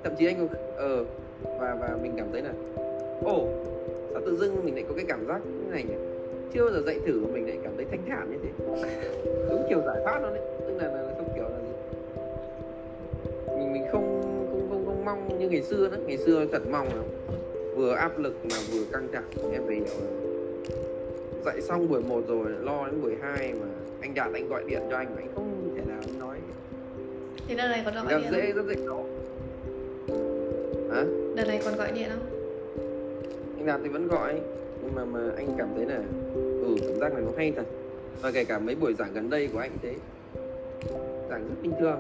[0.04, 1.06] thậm chí anh ờ
[1.44, 2.54] và và mình cảm thấy là
[3.24, 3.48] ồ
[4.14, 5.96] sao tự dưng mình lại có cái cảm giác như này nhỉ?
[6.54, 8.50] Chưa bao giờ dạy thử mà mình lại cảm thấy thanh thản như thế.
[9.50, 10.44] Đúng kiểu giải thoát luôn đấy.
[10.68, 11.09] Tức là, là
[15.10, 17.04] mong như ngày xưa nữa ngày xưa thật mong là
[17.76, 19.24] vừa áp lực mà vừa căng thẳng.
[19.54, 20.12] Em phải hiểu là
[21.46, 23.68] dạy xong buổi 1 rồi lo đến buổi 2 mà
[24.02, 26.38] anh đạt anh gọi điện cho anh mà anh không thể nào anh nói.
[27.48, 28.68] Thì đợt này còn gọi rất điện dễ không?
[28.68, 29.04] rất dễ đó
[30.96, 31.04] hả?
[31.36, 32.30] Đợt này còn gọi điện không?
[33.58, 34.42] Anh đạt thì vẫn gọi
[34.82, 36.02] nhưng mà mà anh cảm thấy là
[36.62, 37.66] ừ cảm giác này nó hay thật.
[38.22, 39.94] Và kể cả mấy buổi giảng gần đây của anh thế.
[41.30, 42.00] Giảng rất bình thường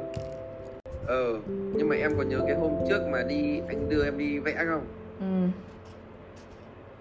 [1.09, 4.39] ờ nhưng mà em còn nhớ cái hôm trước mà đi anh đưa em đi
[4.39, 4.85] vẽ không?
[5.19, 5.25] Ừ.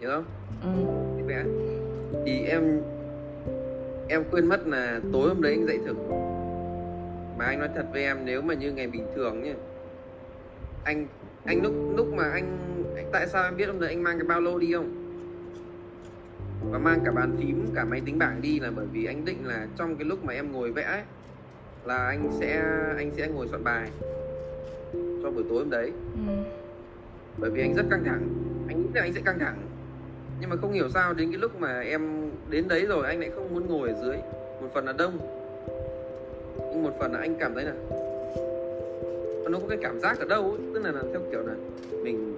[0.00, 0.24] Nhớ không?
[0.62, 1.18] Ừ.
[1.18, 1.44] Đi vẽ.
[2.26, 2.80] Thì em
[4.08, 5.94] em quên mất là tối hôm đấy anh dạy thử
[7.38, 9.54] mà anh nói thật với em nếu mà như ngày bình thường nhá
[10.84, 11.08] anh
[11.44, 12.58] anh lúc lúc mà anh,
[12.96, 15.04] anh tại sao em biết hôm đấy anh mang cái bao lô đi không?
[16.72, 19.46] Và mang cả bàn phím cả máy tính bảng đi là bởi vì anh định
[19.46, 21.02] là trong cái lúc mà em ngồi vẽ ấy,
[21.88, 22.62] là anh sẽ
[22.96, 23.90] anh sẽ ngồi soạn bài
[25.22, 25.92] cho buổi tối hôm đấy.
[26.26, 26.32] Ừ.
[27.38, 28.28] Bởi vì anh rất căng thẳng.
[28.68, 29.56] Anh nghĩ là anh sẽ căng thẳng.
[30.40, 33.30] Nhưng mà không hiểu sao đến cái lúc mà em đến đấy rồi anh lại
[33.34, 34.16] không muốn ngồi ở dưới.
[34.60, 35.18] Một phần là đông.
[36.58, 37.72] Nhưng một phần là anh cảm thấy là
[39.50, 40.58] nó có cái cảm giác ở đâu ấy.
[40.74, 41.54] tức là, là theo kiểu là
[42.02, 42.34] mình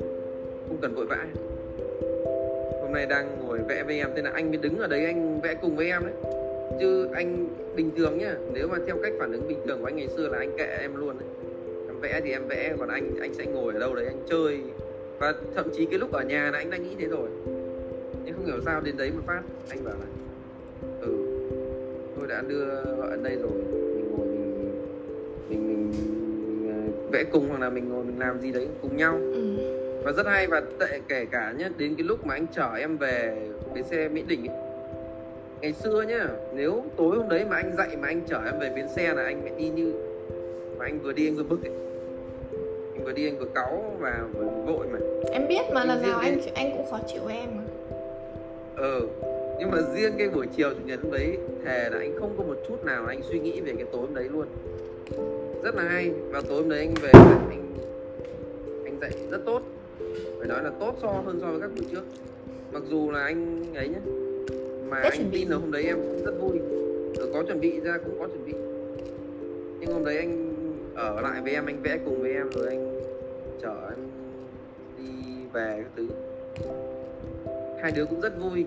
[0.68, 1.26] không cần vội vã.
[2.82, 5.40] Hôm nay đang ngồi vẽ với em thế là anh mới đứng ở đấy anh
[5.40, 6.39] vẽ cùng với em đấy
[6.80, 9.96] chứ anh bình thường nhá nếu mà theo cách phản ứng bình thường của anh
[9.96, 11.28] ngày xưa là anh kệ em luôn đấy
[11.88, 14.60] em vẽ thì em vẽ còn anh anh sẽ ngồi ở đâu đấy anh chơi.
[15.18, 17.28] Và thậm chí cái lúc ở nhà là anh đã nghĩ thế rồi.
[18.24, 20.06] Nhưng không hiểu sao đến đấy một phát anh bảo là
[21.00, 21.16] ừ
[22.16, 22.66] tôi đã đưa
[22.98, 23.52] vợ đến đây rồi
[23.96, 24.72] mình ngồi mình
[25.48, 25.92] mình mình,
[26.46, 29.20] mình ờ, vẽ cùng hoặc là mình ngồi mình làm gì đấy cùng nhau.
[29.32, 29.56] Ừ.
[30.04, 32.96] và rất hay và tệ kể cả nhá đến cái lúc mà anh chở em
[32.96, 34.69] về bến xe mỹ đình ấy
[35.60, 38.70] ngày xưa nhá nếu tối hôm đấy mà anh dậy mà anh chở em về
[38.76, 39.92] bến xe là anh phải đi như
[40.78, 41.72] mà anh vừa đi anh vừa bực ấy.
[42.94, 44.98] Anh vừa đi anh vừa cáu và vừa vội mà.
[45.32, 47.62] Em biết mà lần nào anh anh cũng khó chịu với em mà.
[48.76, 49.00] Ờ
[49.58, 52.56] nhưng mà riêng cái buổi chiều chủ nhật đấy thề là anh không có một
[52.68, 54.46] chút nào anh suy nghĩ về cái tối hôm đấy luôn.
[55.62, 56.10] Rất là hay.
[56.30, 57.10] Và tối hôm đấy anh về
[57.50, 57.74] anh
[58.84, 59.62] anh dậy rất tốt.
[60.38, 62.02] Phải nói là tốt so hơn so với các buổi trước.
[62.72, 63.98] Mặc dù là anh ấy nhé
[64.90, 66.58] mà Có anh tin là hôm đấy em cũng rất vui.
[67.18, 68.52] Ừ, có chuẩn bị ra cũng có chuẩn bị.
[69.80, 70.54] Nhưng hôm đấy anh
[70.94, 73.00] ở lại với em anh vẽ cùng với em rồi anh
[73.62, 73.98] chở em
[74.98, 75.04] đi
[75.52, 76.06] về các thứ.
[77.82, 78.64] Hai đứa cũng rất vui.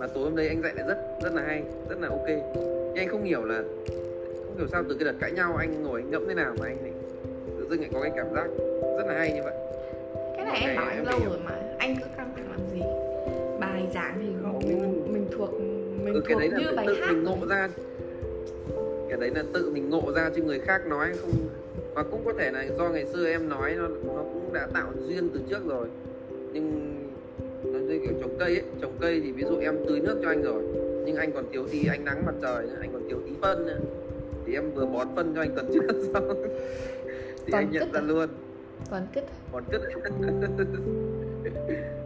[0.00, 2.26] Mà tối hôm đấy anh dạy lại rất rất là hay rất là ok.
[2.26, 3.62] Nhưng anh không hiểu là
[4.46, 6.66] không hiểu sao từ cái đợt cãi nhau anh ngồi anh ngẫm thế nào mà
[6.66, 6.92] anh lại
[7.58, 8.46] tự dưng lại có cái cảm giác
[8.96, 9.54] rất là hay như vậy.
[10.36, 12.80] Cái này em bảo anh em lâu rồi mà anh cứ căng thẳng làm gì?
[13.60, 14.39] Bài giảng thì
[16.12, 17.68] mình ừ, cái đấy như là bài tự hát mình ngộ ra.
[19.08, 21.48] Cái đấy là tự mình ngộ ra chứ người khác nói không.
[21.94, 24.92] Và cũng có thể là do ngày xưa em nói nó nó cũng đã tạo
[25.08, 25.88] duyên từ trước rồi.
[26.52, 26.96] Nhưng
[27.64, 30.28] nó như kiểu trồng cây ấy trồng cây thì ví dụ em tưới nước cho
[30.28, 30.62] anh rồi
[31.06, 33.66] nhưng anh còn thiếu tí ánh nắng mặt trời nữa anh còn thiếu tí phân
[33.66, 33.78] nữa.
[34.46, 35.80] Thì em vừa bón phân cho anh tuần trước
[36.12, 36.28] xong
[37.46, 38.02] thì Toàn anh nhận ra à?
[38.02, 38.28] luôn.
[38.90, 39.80] Toàn cứt bón cứt.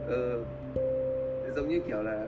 [0.08, 0.44] Ừ.
[1.56, 2.26] Giống như kiểu là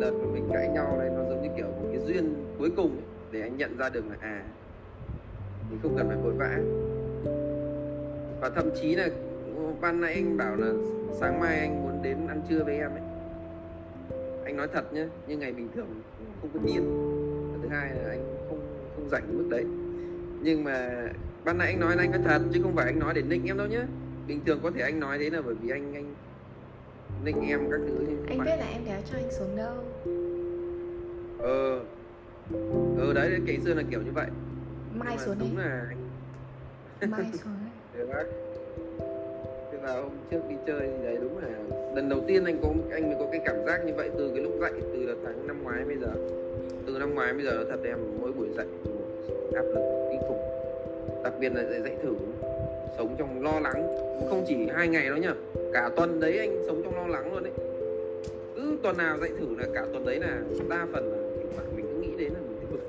[0.00, 2.90] đợt mà mình cãi nhau đây nó giống như kiểu một cái duyên cuối cùng
[2.90, 4.42] ấy, để anh nhận ra được là à
[5.70, 6.58] mình không cần phải vội vã.
[8.40, 9.08] Và thậm chí là
[9.80, 10.72] ban nãy anh bảo là
[11.20, 13.02] sáng mai anh muốn đến ăn trưa với em ấy.
[14.44, 15.86] Anh nói thật nhé như ngày bình thường
[16.40, 16.82] không có điên
[17.52, 18.60] và thứ hai là anh không
[18.96, 19.64] không rảnh mức đấy.
[20.42, 21.08] Nhưng mà
[21.44, 23.46] ban nãy anh nói là anh nói thật chứ không phải anh nói để nịnh
[23.46, 23.82] em đâu nhé
[24.26, 26.14] bình thường có thể anh nói thế là bởi vì anh anh
[27.24, 28.46] nịnh em các thứ anh phải.
[28.46, 29.74] biết là em đéo cho anh xuống đâu.
[31.38, 31.80] Ờ.
[32.98, 34.26] Ờ đấy ngày xưa là kiểu như vậy.
[34.98, 35.66] Mai mà xuống đúng đây
[37.00, 37.52] là mai xuống.
[37.94, 38.24] Đây
[39.72, 41.48] Thế vào hôm trước đi chơi thì đấy đúng là
[41.94, 44.42] Lần đầu tiên anh có anh mới có cái cảm giác như vậy Từ cái
[44.42, 46.12] lúc dậy từ đợt tháng năm ngoái bây giờ.
[46.86, 48.66] Từ năm ngoái bây giờ thật em mỗi buổi dậy
[49.54, 50.40] áp lực kinh khủng.
[51.24, 52.14] Đặc biệt là dậy, dậy thử
[52.98, 53.86] Sống trong lo lắng.
[54.30, 55.34] Không chỉ hai ngày đâu nhá,
[55.72, 57.52] Cả tuần đấy anh sống trong lo lắng luôn đấy.
[58.56, 61.18] Cứ tuần nào dạy thử là cả tuần đấy là Đa phần là
[61.56, 62.80] bạn mình cứ nghĩ đến là mình thấy bực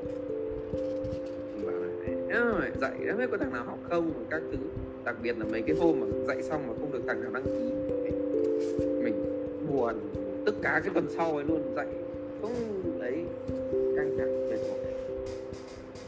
[2.81, 4.11] dạy đó biết có thằng nào học không?
[4.29, 4.57] Các thứ.
[5.05, 7.43] Đặc biệt là mấy cái hôm mà dạy xong mà không được thằng nào đăng
[7.43, 7.73] ký.
[9.03, 9.23] Mình
[9.71, 9.95] buồn
[10.45, 11.87] tức cả cái tuần sau ấy luôn, dạy
[12.41, 12.53] không
[12.99, 13.15] đấy
[13.95, 14.79] căng thẳng mệt mỏi.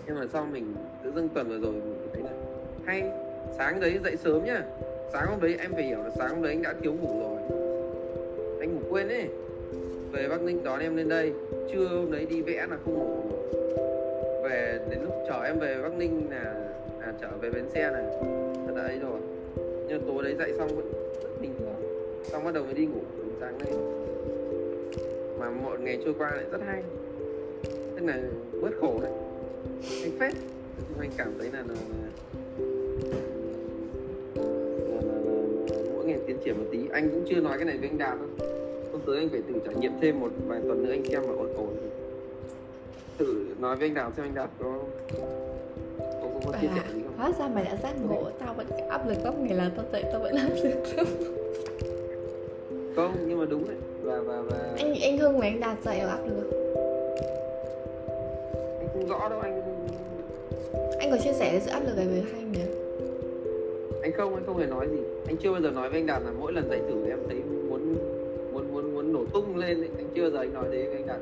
[0.08, 2.32] Nhưng mà sau mình tự dưng tuần vừa rồi mình thấy là
[2.86, 4.64] hay sáng đấy dậy sớm nhá.
[5.14, 7.40] Sáng hôm đấy em phải hiểu là sáng hôm đấy anh đã thiếu ngủ rồi.
[8.60, 9.28] Anh ngủ quên ấy.
[10.12, 11.34] Về bắc ninh đón em lên đây.
[11.72, 13.22] Trưa hôm đấy đi vẽ là không ngủ.
[14.44, 18.04] Về đến lúc chở em về bắc ninh là à, trở về bến xe này,
[18.68, 19.20] là đã ấy rồi.
[19.88, 20.92] Nhưng tối đấy dậy xong vẫn
[21.24, 21.76] rất bình thường.
[22.24, 23.74] Xong bắt đầu mới đi ngủ đến sáng nay.
[25.40, 26.84] Mà mọi ngày trôi qua lại rất hay.
[27.96, 28.20] Tức là
[28.62, 29.12] bớt khổ đấy
[30.04, 30.34] anh phết.
[31.00, 32.10] Anh cảm thấy là, là, là,
[36.50, 36.80] triển một tí.
[36.92, 38.48] Anh cũng chưa nói cái này với anh đạt đâu
[38.92, 41.34] hôm tới anh phải thử trải nghiệm thêm một vài tuần nữa anh xem mà
[41.34, 41.76] ổn ổn.
[43.18, 44.80] Thử nói với anh đạt xem anh đạt có
[45.14, 45.26] có,
[46.00, 47.18] có, có Bảo chia là sẻ gì không?
[47.18, 48.30] Hóa ra mày đã giác ngộ.
[48.40, 51.06] Tao vẫn áp lực góc ngày là tao dậy tao vẫn áp lực lắm.
[52.96, 53.78] Không nhưng mà đúng đấy.
[54.04, 56.52] Và và và anh anh hưng và anh đạt dậy ở áp lực.
[58.80, 59.62] Anh không rõ đâu anh
[61.00, 62.79] anh có chia sẻ cái sự áp lực này với hai người
[64.10, 64.98] anh không anh không hề nói gì.
[65.28, 67.42] Anh chưa bao giờ nói với anh đạt là mỗi lần dạy thử em thấy
[67.70, 67.96] muốn
[68.54, 69.90] muốn muốn muốn nổ tung lên ấy.
[69.98, 71.20] anh chưa bao giờ anh nói thế với anh đạt.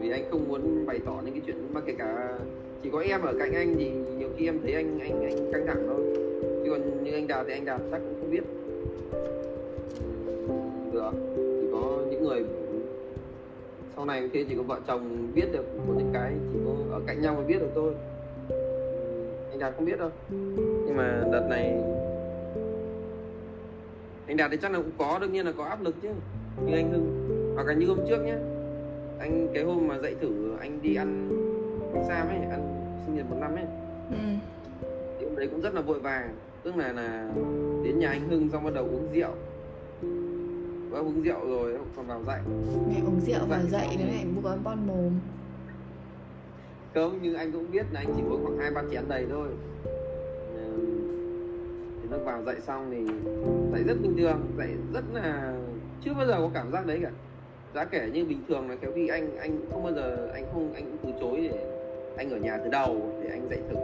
[0.00, 2.38] Vì anh không muốn bày tỏ những cái chuyện, mà kể cả
[2.82, 5.66] chỉ có em ở cạnh anh thì nhiều khi em thấy anh anh anh căng
[5.66, 6.00] thẳng thôi.
[6.64, 8.44] Chứ còn như anh đạt thì anh đạt chắc cũng không biết.
[10.92, 11.10] Được
[11.60, 12.44] chỉ có những người
[13.96, 17.00] sau này thế chỉ có vợ chồng biết được, có những cái chỉ có ở
[17.06, 17.92] cạnh nhau mới biết được thôi
[19.54, 20.10] anh đạt không biết đâu.
[20.86, 21.76] Nhưng mà đợt này
[24.26, 26.08] anh đạt thì chắc là cũng có đương nhiên là có áp lực chứ.
[26.66, 28.34] Như anh hưng hoặc là như hôm trước nhé
[29.18, 31.28] anh cái hôm mà dậy thử anh đi ăn
[32.08, 33.64] sam ấy ăn sinh nhật một năm ấy.
[34.10, 34.16] Ừ.
[35.20, 36.34] thì hôm đấy cũng rất là vội vàng.
[36.62, 37.28] Tức là là
[37.84, 39.30] đến nhà anh hưng xong bắt đầu uống rượu.
[40.90, 42.40] Và uống rượu rồi còn vào dậy.
[42.88, 43.70] Mẹ uống rượu và Dậy.
[43.70, 43.98] dậy xong.
[43.98, 45.12] đấy này bữa bon mồm
[46.94, 49.48] cơm nhưng anh cũng biết là anh chỉ uống khoảng hai ba chén đầy thôi.
[52.02, 53.12] Thì nó vào dậy xong thì
[53.72, 55.54] dậy rất bình thường dậy rất là
[56.04, 57.10] chưa bao giờ có cảm giác đấy cả.
[57.74, 60.72] Giá kể như bình thường là kéo khi anh anh không bao giờ anh không
[60.74, 61.58] anh cũng từ chối để
[62.16, 63.76] anh ở nhà từ đầu để anh dạy thử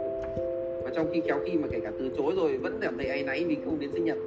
[0.83, 3.23] và trong khi kéo khi mà kể cả từ chối rồi vẫn cảm thấy áy
[3.23, 4.17] náy vì không đến sinh nhật.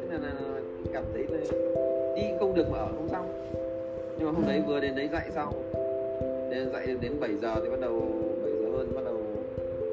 [0.00, 0.60] Thế là, là, là
[0.92, 1.38] cảm thấy là
[2.16, 3.50] đi không được mà ở không xong.
[4.18, 5.72] Nhưng mà hôm đấy vừa đến đấy dạy xong
[6.52, 8.12] nên dậy đến 7 giờ thì bắt đầu
[8.42, 9.20] 7 giờ hơn bắt đầu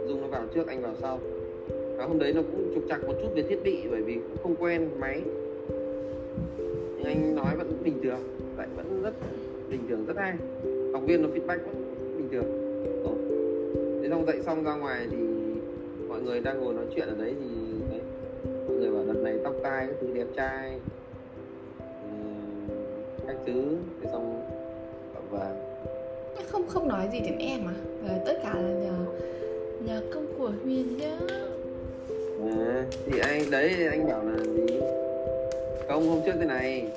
[0.08, 1.20] dung nó vào trước, anh vào sau.
[1.98, 4.38] Và hôm đấy nó cũng trục trặc một chút về thiết bị bởi vì cũng
[4.44, 5.22] không quen máy.
[6.98, 8.20] Nhưng anh nói vẫn bình thường,
[8.58, 9.14] lại vẫn rất
[9.70, 10.34] bình thường, rất hay.
[10.94, 12.46] Học viên nó feedback vẫn bình thường.
[13.04, 13.14] Ồ.
[14.02, 15.18] thế xong dậy xong ra ngoài thì
[16.08, 17.48] mọi người đang ngồi nói chuyện ở đấy thì,
[17.92, 18.02] đấy,
[18.68, 20.80] mọi người bảo đợt này tóc tai cái thứ, đẹp trai.
[23.28, 23.76] Các thứ.
[24.02, 24.42] Thế xong,
[25.14, 25.69] bảo và
[26.52, 27.76] không không nói gì đến em à?
[28.04, 28.94] Và tất cả là nhờ
[29.86, 31.18] nhờ công của Huyền nhá.
[32.58, 34.80] À, thì anh đấy anh bảo là gì?
[35.88, 36.92] Không hôm trước thế này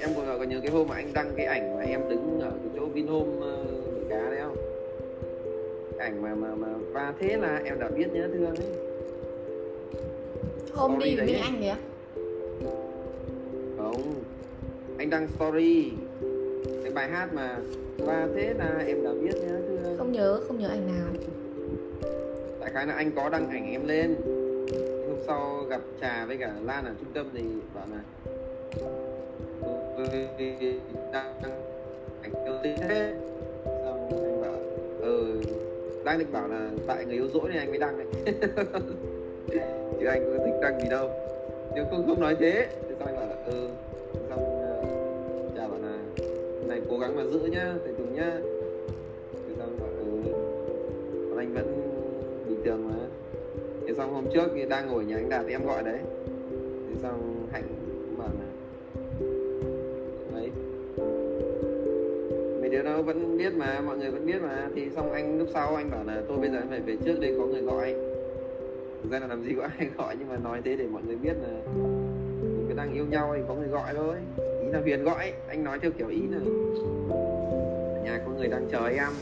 [0.00, 2.50] em còn, còn nhớ cái hôm mà anh đăng cái ảnh mà em đứng ở
[2.50, 4.56] cái chỗ Vinhome uh, cá đấy không?
[5.98, 8.66] Cái ảnh mà mà mà và thế là em đã biết nhớ thương ấy.
[10.72, 11.70] Hôm Story đi với Anh đấy
[13.78, 14.14] không
[14.98, 15.90] anh đăng story
[16.82, 17.56] cái bài hát mà
[17.98, 21.06] và thế là em đã biết nhớ thương không nhớ không nhớ ảnh nào.
[22.60, 24.14] Tại khái là anh có đăng ảnh em lên.
[25.08, 27.42] Hôm sau gặp trà với cả lan ở trung tâm thì
[27.74, 28.00] bảo là
[29.96, 30.04] "Ừ,
[31.12, 31.34] đăng
[32.22, 33.14] ảnh yêu thế.
[33.64, 34.52] Xong anh bảo
[35.00, 35.40] ừ.
[36.04, 38.34] Đang định bảo là tại người yêu dỗi nên anh mới đăng đấy.
[40.00, 41.10] Chứ anh có thích đăng gì đâu.
[41.74, 42.66] Nhưng không không nói thế.
[42.88, 43.68] Thế xong anh bảo là ừ
[46.98, 48.40] cố gắng mà giữ nhá, thầy tùng nhá.
[49.32, 50.32] Thế xong bảo ừ
[51.30, 51.66] còn anh vẫn
[52.48, 52.96] bình thường mà.
[53.86, 55.98] Thế xong hôm trước thì đang ngồi nhà anh đạt thì em gọi đấy.
[56.88, 57.64] Thế xong hạnh
[58.18, 58.46] bảo là
[60.34, 60.50] đấy
[62.60, 64.68] mấy đứa nó vẫn biết mà, mọi người vẫn biết mà.
[64.74, 67.20] Thì xong anh lúc sau anh bảo là tôi bây giờ em phải về trước
[67.20, 67.94] đây có người gọi.
[69.02, 71.16] Thực ra là làm gì có ai gọi nhưng mà nói thế để mọi người
[71.16, 71.72] biết là
[72.42, 74.16] mình cứ đang yêu nhau thì có người gọi thôi
[74.68, 75.32] ý là huyền gọi.
[75.48, 76.38] Anh nói theo kiểu ý là
[77.94, 79.12] ở nhà có người đang chờ em.